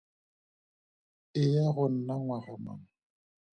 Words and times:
E 1.41 1.41
ya 1.53 1.65
go 1.75 1.85
nna 1.91 2.13
ngwaga 2.21 2.55
mang? 2.63 2.83